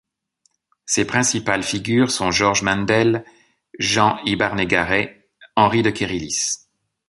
[0.87, 3.23] Ses principales figures sont Georges Mandel,
[3.77, 6.57] Jean Ybarnegaray, Henri de Kérillis.